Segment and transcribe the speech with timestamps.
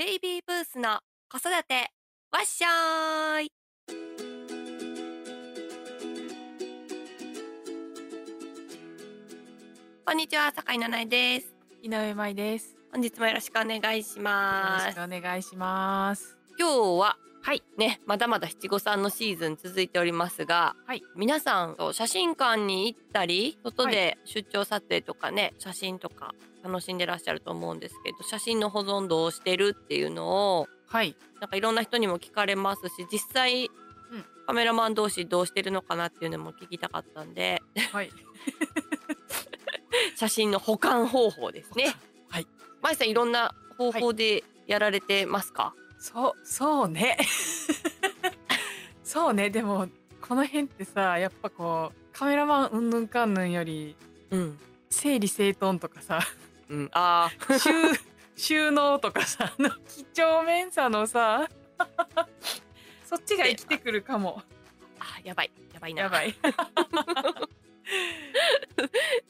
[0.00, 0.98] ベイビーブースの
[1.30, 1.92] 子育て
[2.32, 3.52] わっしょーい
[10.06, 11.52] こんにちは坂井奈々江です
[11.82, 12.74] 井上舞です。
[12.90, 16.38] 本日もよろしくお願いしよろますしくお願いします。
[16.58, 17.62] 今日ははい。
[17.78, 31.16] ねまだまだ七五三のシーズン続いておりますが、はい皆さんと写真館に行ったり外で出張撮影とかね写真とか楽しんでらっしゃると思うんですけど写真の保存どうしてるっていうのをはい。
[31.40, 33.70] なんかいろんな人にも聞かれますし実際、うん
[34.46, 38.10] カメラマン同士どうしてるのかなっていうのも聞きたかったんではい。
[40.16, 41.94] 写真の保管方法ですね。
[42.28, 42.46] はい。
[42.82, 47.18] まいさんいろんな方法でやられてますか、そう、そうね。
[49.04, 49.50] そうね。
[49.50, 49.86] でも、
[50.20, 53.94] この辺ってさ、やっぱこう、カメラマンうんぬんかんぬんより、
[54.30, 54.58] うん、
[54.88, 56.20] 整理整頓とかさ、
[56.68, 57.70] うん、ああ収
[58.36, 61.48] 収納とかさ、あの几帳面さのさ、
[63.04, 64.42] そっちが生きてくるかも。
[64.98, 66.02] あやばいやばいな。
[66.04, 66.34] やばい。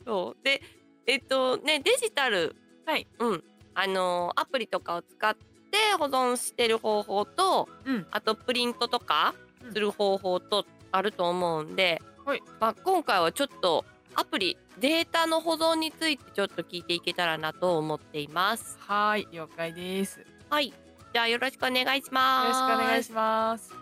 [0.05, 0.63] そうで
[1.07, 5.50] えっとねデジタル、はいうん、あのアプリとかを使って
[5.93, 8.07] 保存してる方法とうん。
[8.11, 18.77] あとプリントとかうんする方法とあると思うんで、はいまあ、今回はちょっとアプリデータの保存についてちょっと聞いていけたらなと思っています。
[18.81, 19.29] はい。
[19.33, 20.21] 了解です。
[20.21, 20.73] よはい
[21.13, 22.49] じゃあよろしくお願いします。
[22.49, 23.75] ろしくお願いします。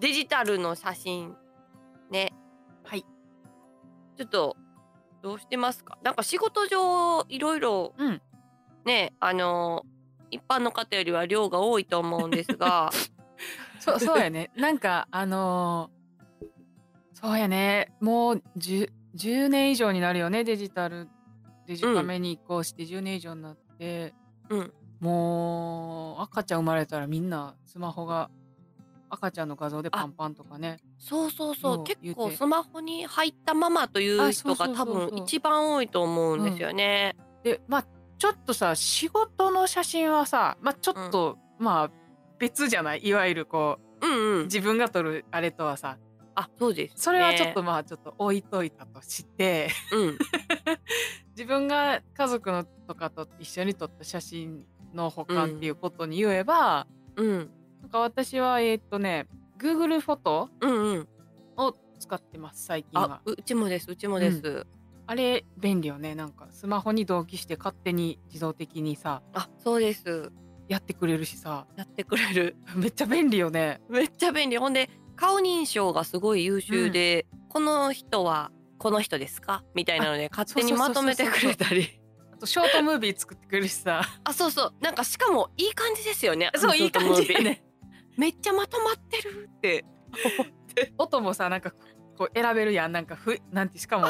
[0.00, 1.34] デジタルの写真
[2.10, 2.43] ねはい
[4.16, 4.56] ちょっと
[5.22, 5.98] どうしてますか？
[6.02, 8.22] なんか仕事上いろいろうん。
[8.84, 9.84] ねあの
[10.30, 12.90] 一般の方よりは量が多いと思うんですが
[13.80, 14.50] そう、そうやね。
[14.56, 15.94] なんか、あのー
[17.20, 17.92] そうやね。
[18.00, 20.44] もう 10, 10年以上になるよね。
[20.44, 21.08] デジタル、
[21.66, 24.12] デジカメに移行して10年以上になって。
[24.50, 28.30] うんもう、赤ちゃん生まれたらみんなスマホが、
[29.14, 30.78] 赤ちゃんの画像でパンパンとかね。
[30.98, 31.84] そうそうそう。
[31.84, 37.16] 結構スマホに入ったままという人が多分一番多いと思うんですよね。
[37.42, 37.86] で、まあ、
[38.18, 41.90] ちょっとさ、仕事の写真はさ、まあ、ちょっと、まあ、
[42.38, 43.00] 別じゃない？
[43.06, 44.44] いわゆるこうんうう、ん。
[44.44, 45.98] 自分が撮るあれとはさ、
[46.34, 46.94] あそうです、ね。
[46.96, 50.18] それはちょっとまあ、ちょっと置いといたとして、うん。
[51.36, 56.86] 自分が家族のとかと一緒に撮った写真の保管っていうことに言えば、
[57.16, 57.36] うん。
[57.36, 57.50] なん
[57.94, 59.26] か私はえーっとね
[59.58, 61.08] Google フォトうんうん。
[61.56, 64.66] を使ってます最近あはうちもですうちもです。
[65.06, 66.14] あれ便利よね。
[66.14, 70.32] なんかスマホに同期して勝手に自動的にさあそうです。
[70.68, 71.66] やってくれるしさ。
[71.76, 72.56] やってくれる。
[72.74, 73.80] めっちゃ便利よね。
[73.88, 74.58] めっちゃ便利。
[74.58, 79.62] ほんで顔認証がすごい優秀で、この人はこの人ですか？
[79.74, 82.00] みたいなので勝手にまとめてくれたり。
[82.32, 84.02] あとショートムービー作ってくれるしさ。
[84.24, 84.74] あそうそう。
[84.80, 86.50] なんかしかもいい感じですよね。
[86.56, 87.63] そういい感じやね
[88.16, 89.84] めっちゃまとまってるって。
[90.98, 91.72] 音もさなんか
[92.16, 92.92] こう選べるやん。
[92.92, 94.06] なんかふなんてしかも。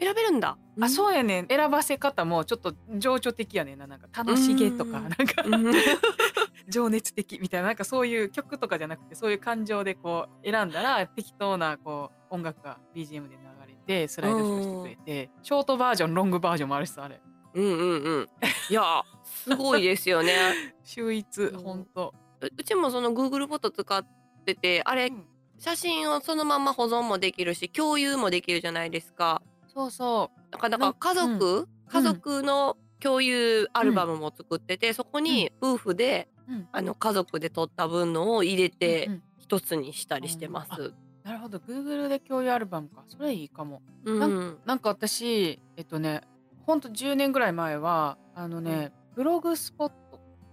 [0.00, 0.56] 選べるんだ。
[0.80, 1.48] あそうやねん。
[1.48, 3.86] 選ばせ方もちょっと情緒的やねんな。
[3.86, 5.02] なんか楽しげとかうん。
[5.04, 5.42] なんか。
[5.44, 5.74] うん。
[6.68, 7.68] 情熱的みたいな。
[7.68, 17.20] なんかそういう曲とかじゃなくてそういう感情でこう選んだら適当なこう音楽が BGM で流れてスライドショーしてくれてショートバージョンロングバージョンもあるしさあれ。
[17.54, 18.28] うんうんうん。
[18.70, 20.34] いやすごいですよね。
[20.84, 21.62] 秀逸うん。
[21.62, 24.06] ほんとううちもその Google フォト使っ
[24.44, 25.24] ててあれうん。
[25.58, 29.42] 写真をそのまま保存もできるし共有もできるじゃないですか。
[29.66, 36.68] そうそだから家族、家族の共有アルバムも作ってて、そこに夫婦で、う、うん。
[36.72, 39.22] あの家族で撮った分のを入れうてんうん。
[39.38, 40.92] 一つにしたりしてます。
[41.24, 41.58] なるほど。
[41.58, 43.04] Google で共有アルバムか。
[43.08, 43.82] それいいかも。
[44.04, 46.22] うん、なんか私えっとね
[46.66, 49.92] ほんと10年ぐらい前はあのね、ブログスポッ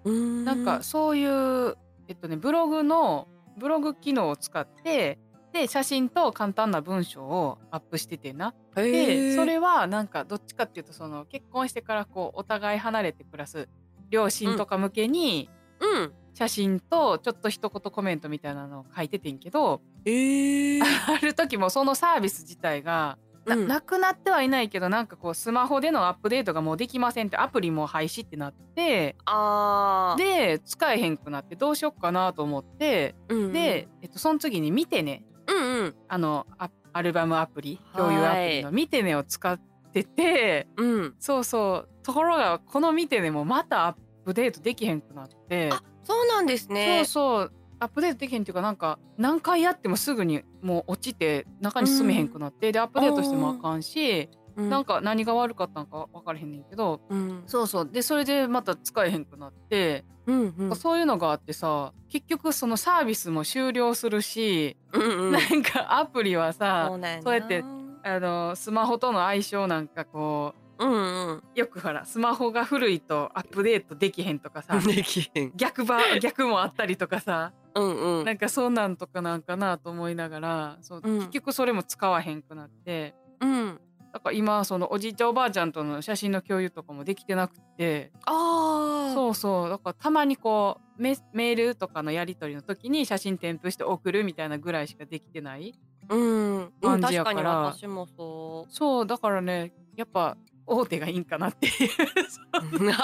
[0.09, 1.75] なんかそういう、
[2.07, 3.27] えっとね、ブログの
[3.57, 5.17] ブログ機能を使って
[5.53, 8.53] で写真と簡単な文章をアップしててな。
[8.75, 13.69] へでーそれはなんかどっちかっていうとその結婚してからこうお互い離れて暮らす
[14.09, 16.13] 両親とか向けにうん。
[16.35, 20.11] 写真とちょっと一言コメントみたいなのを書いててんけど、え。
[20.11, 23.67] ー ある時もそのサービス自体がな,、うん。
[23.67, 30.57] なくなってはいないけどなんかこうスマホでのアップデートがもうできませんってアプリも廃止ってなってあー。
[30.57, 35.23] で使えへんくなってどうしよっかなと思ってうんで、えっと、その次に見てね。
[35.47, 35.95] うんうん。
[36.07, 39.59] あのアアルバムアプリ共有アプリの見てねを使っ
[39.91, 41.15] てて、うん。
[41.19, 41.89] そうそう。
[42.03, 43.95] ところがこの見てねもまたアッ
[44.25, 54.69] プデートできへんくなって、あそうなんですねそうそうアップデートできへんっていうかなんか何回やってもすぐにもう落ちて中に進めへんくなって、でアップデートしてもあかんし、うん。
[54.69, 57.01] なんか何が悪かったのか分からへんねんけど。
[57.09, 57.43] うん。
[57.45, 57.89] そうそう。
[57.89, 60.75] でそれでまた使えへんくなって、うんうん。
[60.75, 65.31] そういうのがあってさ結局そのサービスも終了するし、うんうん。
[65.33, 66.89] なんかアプリはさ
[67.21, 67.63] そうやって
[68.03, 71.33] あのスマホとの相性なんかこうんうん。
[71.37, 75.51] うよくほらスマホが古いとアップデートできへんとかさ できへん。
[75.55, 78.25] 逆ば逆もあったりとかさうんうん。
[78.25, 81.17] なんかそうなんとかなんかなと思いながらそう、うん。
[81.19, 83.13] 結局それも使わへんくなって。
[83.41, 83.79] うん。
[84.13, 88.11] だから今そのおじいちゃんおばあちゃんとの写真の共有とかもできてなくて。
[88.25, 89.69] ああそうそう。
[89.69, 95.73] だからたまにこうメメールとかのやり取りの時に写真添付して送るみたいなぐらいしかできてない
[96.07, 97.57] うん、うん、感じやから。
[97.59, 99.05] 私もそそう。
[99.05, 102.85] だからねやっぱ大手がいいんかなっていうう。
[102.85, 102.95] いや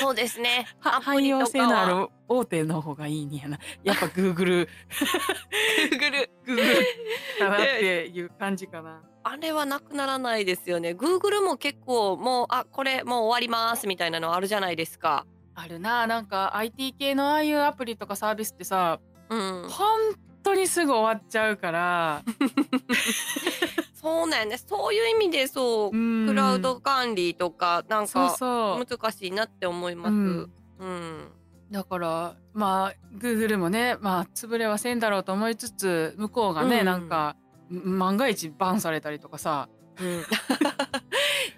[0.00, 0.66] そうですね。
[0.80, 3.58] 汎用性のある大手の方がいいんやな。
[3.84, 4.66] やっぱ Google
[5.90, 6.84] Google Google
[7.38, 9.02] かなっていう感じかな。
[9.22, 10.90] あれはなくならないですよね。
[10.90, 15.26] Google も結構もうあこれもう終わりますみたいなのあるじゃないですか。
[15.54, 16.06] あるな。
[16.06, 19.68] なんか IT 系のああいうアプリとかサービスってさうん。
[19.68, 19.98] 本
[20.42, 22.22] 当にすぐ終わっちゃうから
[24.40, 30.12] そうなんですそういう意味でそうククラウド管理とかなんそうかそう難しいなって思います。
[30.12, 30.50] ううんん。
[30.80, 31.28] うん。
[31.70, 37.36] だからまあ Google もねまあ潰れはせんだろうと思いつつ向こうがね、うんなんか
[37.72, 39.68] ん万が一バンされたりとかさ
[40.00, 40.04] い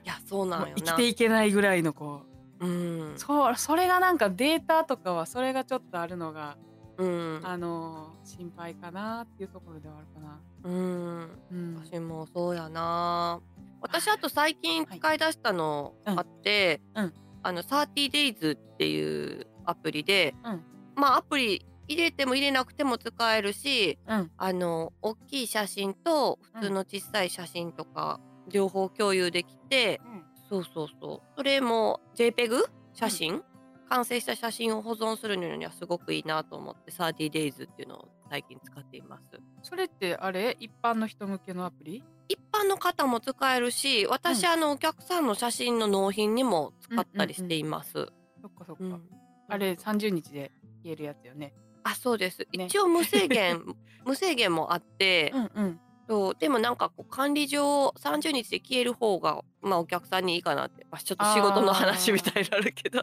[0.06, 0.72] やそうなんよな。
[0.76, 2.22] 生きていけないぐらいのこ
[2.60, 3.18] うんう。
[3.18, 6.56] そうそれがなんかデータとかはそれがちょっとあるのが、
[6.98, 7.40] うん。
[7.44, 10.38] あの心配かなっていうところではあるかな。
[10.64, 11.28] うん。
[11.50, 11.82] うん。
[11.84, 13.40] 私もそうやな。
[13.80, 17.04] 私あと最近使い出したのあって、うん。
[17.04, 17.14] うん
[17.44, 20.64] あの 30days っていうアプリで、うん。
[20.94, 24.30] まあアプリ入れても入れなくても使えるし、うん。
[24.36, 30.00] あの大きい写真と普通の小さい写真とか両方共有できて、
[30.48, 31.36] そうそうそう。
[31.36, 32.64] それも JPEG
[32.94, 33.42] 写真、
[33.88, 39.24] 完成した写真を保存するのにはすごくいいなと思って 30days っていうのを最近使っています。
[39.62, 40.56] それってあれ？
[40.58, 42.02] 一般の人向けのアプリ？
[42.30, 44.52] 一般の方も使えるし私、うん。
[44.52, 47.92] あのお客さんの写真の納品にも使ったりしています。
[47.92, 49.02] そっかそっか、うん。
[49.50, 50.50] あれ30日で
[50.82, 51.52] 消えるやつよね。
[51.84, 52.64] あそうです、ね。
[52.64, 53.62] 一応無制限
[54.06, 55.80] 無制限もあって、うんうん。
[56.08, 63.02] そうでもなんかこう管理上30日で消える方がまあお客さんにいいかなって、まあ、ちょっと仕事の話みたいになるけど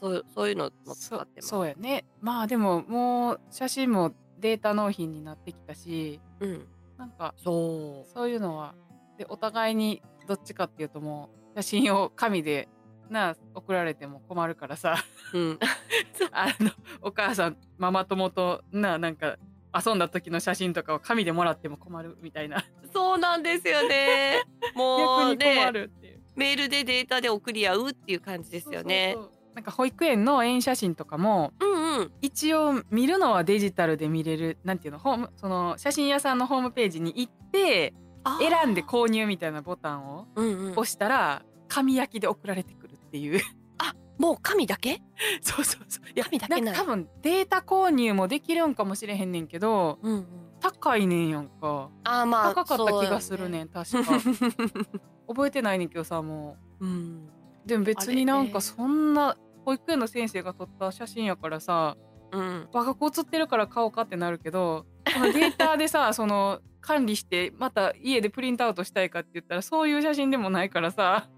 [0.00, 1.48] そうそういうのも使そってます。
[1.48, 2.04] そうやね。
[2.20, 6.66] まあでももう写真もデータ納品になってきたし、うん、
[6.98, 8.74] なんかそそういうのは
[9.18, 12.68] でお互いにどっちかっていうともう写真を紙で
[13.10, 14.96] な送られても困るからさ
[15.34, 15.58] う、うん、
[16.32, 16.70] あの
[17.02, 19.36] お母さんママ友とななんか
[19.74, 24.42] 遊んだ時の写真とかを紙でもらっても困るみたいなそうなんですよね。
[24.74, 25.70] もうね。
[26.36, 29.12] メールでデータで送り合うっていう感じですよね。
[29.14, 32.12] そうそうそうなんか保育園の園写真とかもうんうん。
[32.22, 37.94] 一応見るのはデジタルで見れるなんていうのホームその写真屋さんのホームページに行って
[38.38, 43.40] 選んで購入みたいなボタンをうんうん、押したら紙焼きで送られてくるっていう。
[44.18, 45.00] もう紙だけ？
[45.40, 46.04] そうそうそう。
[46.14, 50.26] いや紙だけ多分データ購入もできるんかもしれへんねんけどうんうん、
[50.60, 51.88] 高いねんやんか。
[52.04, 54.12] あーまあ高かった気がするねん確か。
[55.26, 56.86] 覚えてないねんけどさもう。
[56.86, 56.92] ん、う
[57.66, 61.96] でも別になんかそんな保育園の先生が撮った写真やからさ
[62.32, 71.28] うん、我が子写ってるから買おうかってなるけどそのデータでさ その管理してまた家でプリントアウトしたいかって言ったらそういう写真でもないからさ。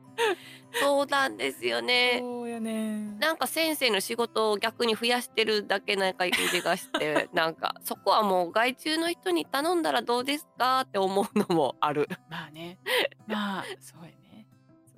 [0.75, 2.19] そうなんですよね。
[2.21, 12.09] そうやねなんか先生の仕事を逆に増やしてるだけなんか感じがして なんかそこはもう外注の人に頼んだらどうですかって思うのもある。
[12.31, 12.79] まあね。
[13.27, 14.22] まあそうやね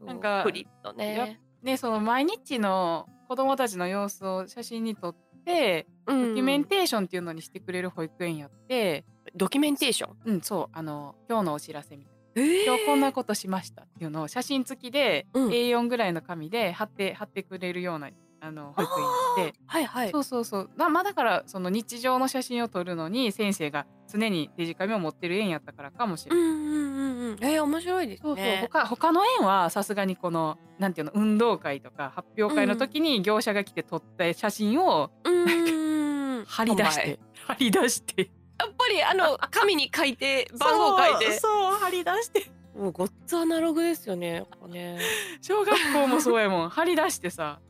[0.06, 1.40] なんかプリッとね。
[1.62, 10.16] ねその毎日の子供たちの様子を写真に撮ってドドキュメンテーションっていうのにしてくれる保育園やって、ドキュメンテーション？
[10.26, 12.14] うん、そうあの今日のお知らせみたいな。
[12.37, 18.11] え今日こんなことしましたっていうのを写真付きで、うん A4 ぐらいの紙で貼って貼ってくれるような
[18.44, 18.92] あの保育
[19.38, 20.10] 園で、はいはい。
[20.10, 26.44] そうそうそうなまあだからその日常の写真を撮るのに先生が常にデジカメを持ってる園やったからかもしれない。
[26.44, 27.38] うんうんうんうん。
[27.40, 28.68] えー、面白いですそうそうね。
[28.70, 36.44] 他他の園はさすがにこのなんていうの運動会とか発表会の時に業者が来て撮った写真をうん。
[36.46, 41.32] 貼り出して貼り出してやっぱりあの紙に書いて番号書いて。
[41.32, 44.44] そうそう貼り出してもうごっつアナログですよね。
[44.68, 44.98] ね。
[45.40, 47.60] 小学校もそうやもん貼り出してさ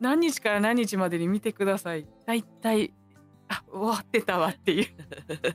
[0.00, 2.06] 何日から何日までに見てください。
[2.26, 2.92] だいたい
[3.48, 4.86] あ終わってたわっていう。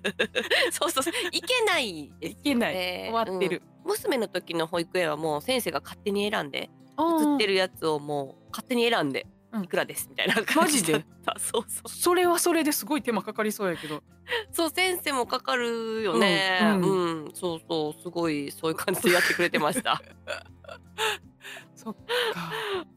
[0.72, 1.14] そうそうそう。
[1.32, 2.40] いけないですよね。
[2.40, 2.74] いけない。
[3.12, 3.90] 終わってる、うん。
[3.92, 9.64] 娘の時の保育園はもう先生が勝手に選んでうん映ってるやつをもう勝手に選んでうん。
[9.64, 10.94] いくらですみたいな感じ マジで？
[10.94, 11.90] だったそうそう。
[11.90, 14.04] それはそれですごい手間かかりそうやけど。
[14.52, 16.60] そう先生もかかるよね。
[16.62, 17.26] ううん。
[17.30, 20.00] ん、そうそうすごいそういう感じでやってくれてました。
[21.76, 22.52] そっか。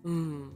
[0.04, 0.52] うん、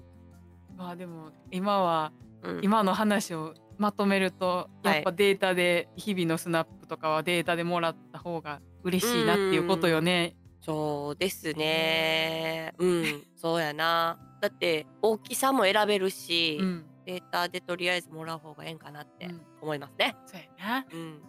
[0.76, 2.12] まあでも今は
[2.47, 4.95] うん、今の話をまとめるとはい。
[4.97, 10.37] やっぱデータで日々のスナップとかはデータでもらった方が嬉しいなっていうことよね。
[10.62, 12.73] そうですね。
[12.78, 13.23] うん。
[13.37, 14.18] そうやな。
[14.40, 19.42] だって大きさも選べるし、うん、データでとりあえずもらう方がええんかなってうん。
[19.61, 20.16] 思いますね。
[20.26, 20.87] そうやな。
[20.92, 21.21] うん。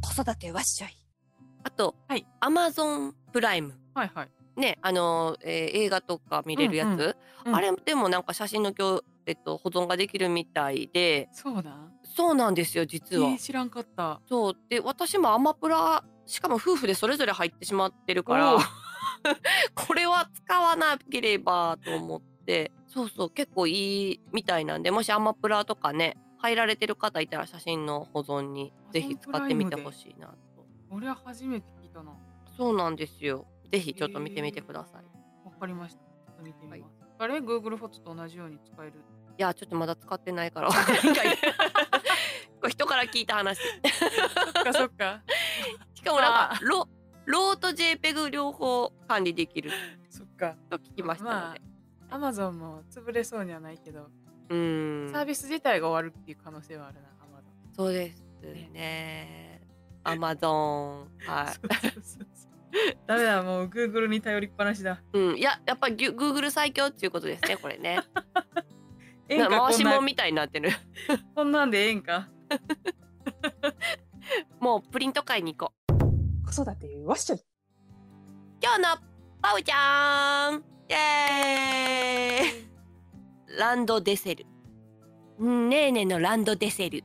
[0.00, 0.90] 子育てわっしょい。
[1.64, 2.26] あと、はい。
[2.40, 4.28] アマゾンプライムはいはい。
[4.56, 6.98] ねあの、えー映画とか見れるやつ、うん。
[6.98, 7.14] うん
[7.46, 7.54] うん。
[7.54, 11.28] あれでもなんか写真のきょ、えっと、保存ができるみたいで。
[11.32, 11.92] そうなん。
[12.02, 13.28] そうなんですよ実は。
[13.28, 14.20] えー知らんかった。
[14.28, 14.56] そう。
[14.68, 18.64] で私もアマプラしかも夫婦でそれぞれ入ってしまってるからおー。
[19.74, 22.72] これは使わなければと思って。
[22.86, 30.34] そうそう結構いいみたいなんでもしアマプラとかね入られてる方いたら写真の保存にぜひ使ってみてほしいなと。
[30.90, 32.12] 俺は初めて聞いたな。
[32.12, 32.16] わ
[32.56, 35.04] そうなんですよぜひちょっと見てみてください、
[35.48, 36.00] いかりました。
[36.00, 36.92] ちょっと見てみます。
[37.18, 38.92] あれ Google フォトと同じように使える？
[39.38, 40.74] やちょっとまだ使ってないから こ
[42.64, 45.22] れ人から聞いた話そっかそっか。
[45.94, 46.88] しかもなんあかロ
[47.26, 49.70] ローと JPEG 両方管理できる
[50.08, 50.56] そっか。
[50.70, 51.60] と聞きましたので、
[52.10, 54.08] Amazon も潰れそうにはないけど、
[54.48, 57.74] うーんサービス自体が終わるっていう可能性はあるな、Amazon。
[57.74, 58.22] そうです
[58.72, 59.60] ね。
[60.04, 61.08] アマゾン。
[61.26, 62.02] はそうそうそう
[62.34, 62.45] そう
[63.06, 65.02] ダメだ、もう Google に頼りっぱなしだ。
[65.14, 65.18] い。
[65.18, 68.00] うん、いや、やっぱり Google 最強っていうことですね、これね。
[69.28, 70.70] ええんか回しこんみたいになってる。
[71.34, 72.28] こんな んでええんか？
[74.60, 76.46] もうプリント買いに行こう。
[76.46, 77.40] 子育てわっしょい。
[78.62, 78.88] 今日の
[79.42, 84.46] パウちゃんイエーイランドデセル。
[85.40, 87.02] ねえねえのランドデセル。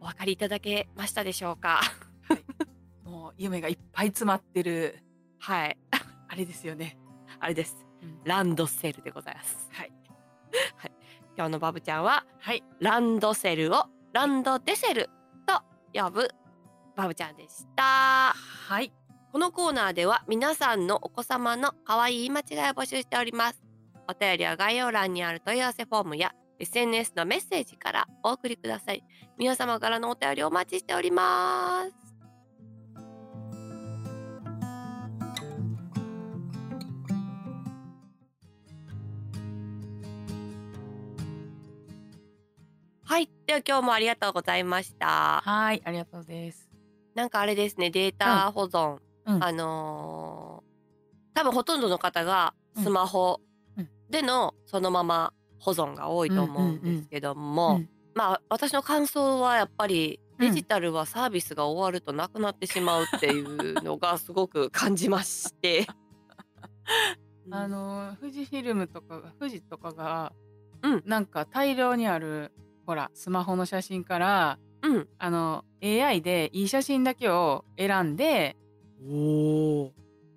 [0.00, 1.80] お分かりいただけましたでしょうか？
[3.06, 4.98] もう夢がいっぱい詰まってる、
[5.38, 5.78] はい。
[6.28, 6.98] あれですよね。
[7.38, 7.86] あれです。
[8.02, 9.68] うんランドセルでございます。
[9.72, 9.92] はい。
[11.36, 12.64] 今日のバブちゃんははい。
[12.80, 15.10] ランドセルをランドデセル
[15.46, 16.30] と呼ぶ
[16.96, 18.32] バブちゃんでした。
[18.32, 18.92] はい。
[19.32, 23.62] このコーナーでは皆さんのお子様の可愛い言い間違いを募集しております。
[24.08, 29.04] お便りは概要欄にある問い合わせフォームや SNS のメッセージからお送りください。
[29.36, 32.15] 皆様からのお便りお待ちしております。
[43.08, 43.30] はい。
[43.46, 45.40] では今日もありがとうございました。
[45.44, 45.80] はい。
[45.84, 46.68] ありがとうです。
[47.14, 48.98] なんかあれですね、データ保存。
[49.26, 50.66] うんあのー
[51.34, 53.40] 多分ほとんどの方がうんスマホ
[53.76, 65.86] うんでのそのまま保存が多いと思うんですけども、うんまあ私の感想はやっぱりうんデジタルはサービスが終わるとなくなってしまうっていうのがすごく感じまして。
[67.50, 70.32] あのー富士フィルムとかが富士とかが、
[70.82, 72.52] うんなんか大量にある
[72.86, 75.08] ほらスマホの写真からうん。
[75.18, 78.56] あの AI でいい写真だけを選んで
[79.04, 79.92] おお。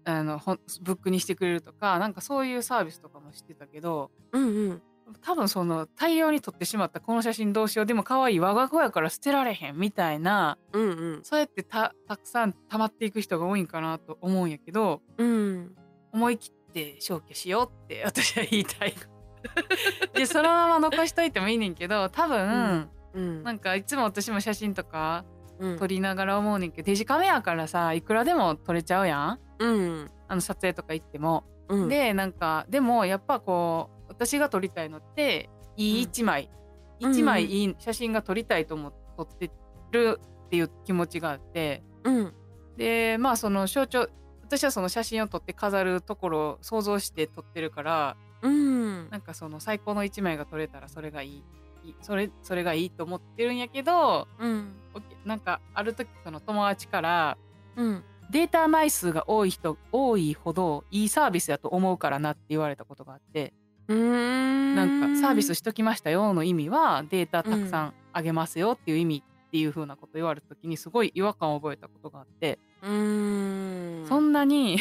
[0.05, 0.39] あの
[0.81, 4.81] ブックにしてくれるとかなんかそういうサービスとかもしてたけどうんうん。
[5.21, 10.85] 多分その大量に撮ってしまったこの写真どうしようでも可愛い我が子やから捨てられへんみたいなうんう
[11.17, 11.19] ん。
[11.23, 15.75] そうやってたたくさん溜まっていく人が多いんかなと思うんやけどうん。
[16.11, 18.93] 思い切って消去しようって私は言いたい。
[20.13, 23.43] でそのまま残しといてもいいねんけど多分、うん。
[23.43, 25.25] なんかいつも私も写真とか
[25.59, 30.11] うん撮りながら思うねんけどデジカメやからさいくらでも撮れちゃうやんうん。
[30.27, 31.45] あの撮影とか行っても。
[31.67, 31.89] うん。
[31.89, 36.59] でなんかでもやっぱこう私が撮りたいのっていい一枚、うん
[37.01, 39.49] 一枚いい写真が撮りたいと思って撮って
[39.91, 42.33] るっていう気持ちがあってうん。
[42.75, 44.09] でまあその象徴
[44.41, 49.09] 私はその写真を撮って飾るところを想像して撮ってるからうん。
[49.09, 51.43] なんかその最高の一枚が撮れたらそれがいい
[52.01, 54.73] それそれがいいと思ってるんやけどうん。
[55.25, 57.37] なんかある時その友達から
[57.75, 58.03] うん。
[58.31, 63.53] データ枚数が多い人多いほどいいサービスだと思うからなって言われたことがあって
[63.87, 64.75] うん。
[64.75, 74.05] なんかサービスしときましたよの意味はデータたくさんあげますよっていう意味っていう風なこと言われた時にすごい違和感を覚えたことがあって、うん。
[74.07, 74.79] そんなにうん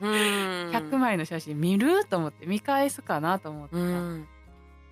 [0.00, 2.04] 100枚の写真見る？
[2.04, 4.28] と思って見返すかなと思って、うん。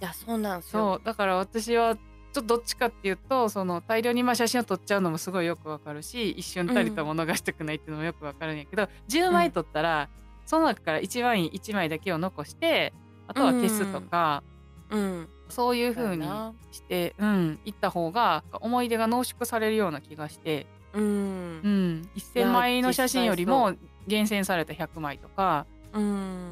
[0.00, 0.98] いやそうなんですよ。
[0.98, 10.08] そうだから私はちょっとどっちかっていうとその大量にまあ写真を撮っちゃうのもすごいよくわかるし一瞬たりとも逃したくないっていうのもよくわかるんやけど、10枚撮ったら、
[10.44, 12.92] その中から一番いい1枚だけを残して
[13.26, 14.42] あとは消すとか、
[14.90, 15.28] うん。
[15.48, 16.26] そういう風に
[16.72, 21.04] して、うん、行った方が思い出が濃縮されるような気がして、うん。
[21.04, 23.72] うん、1,000枚の写真よりも
[24.06, 26.06] 厳選された100枚とか、うん、う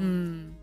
[0.05, 0.57] ん、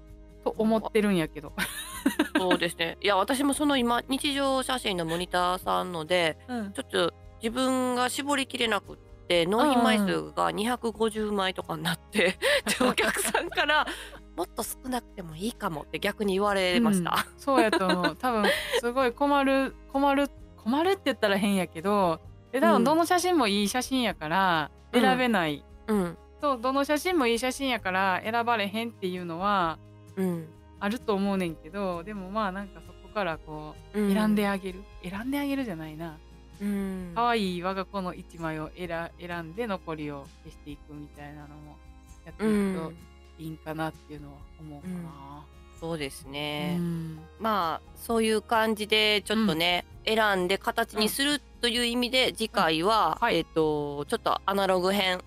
[0.44, 1.54] と思ってるんやけど。
[2.38, 2.98] そうですね。
[3.02, 6.74] いや私もその今日常写真のモニターさんのでうん。
[6.74, 12.38] ちょっと自分が絞りきれなくって納品枚数が250枚とかになって、
[12.80, 13.86] でお客さんから
[14.36, 17.12] もっと少なくてもいいかもって逆に言われました。
[17.12, 17.40] うん。
[17.40, 18.16] そうやと思う。
[18.16, 18.46] 多分
[18.80, 22.20] すごい困る困る困るって言ったら変やけど
[22.52, 22.74] で多うん。
[22.78, 25.02] 分どの写真もいい写真やからうん。
[25.02, 29.78] 選べない、うんとどの写真もいい写真やから選ばれへんっていうのは
[30.16, 30.48] うん。
[30.80, 36.18] あると思うねんけどでもまあなんかそこからこうう選んであげる、選んであげるじゃないな。
[36.60, 37.12] うん。
[37.14, 41.78] 可愛い我が子の一枚を選選んで残りを消していくみたいなのも
[42.26, 42.96] やってういくとん。
[43.38, 45.44] いいんかなっていうのは思うかな。
[45.80, 47.20] そうですうね、ん。
[47.40, 53.38] まあそういう感じでちょっとね、選んで形にするという意味で次回は、はい。
[53.38, 55.22] えっ、とちょっとアナログ編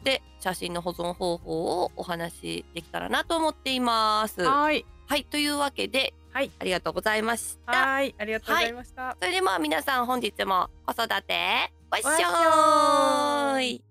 [0.00, 4.42] はいで写真の保存方法をお話しできたらなと思っています。
[4.42, 4.84] ははい
[5.16, 7.72] いというわけで、はいありがとうございました。
[7.72, 9.16] はいありがとうございました。
[9.20, 13.89] それでは皆さん本日も子育てごっしょい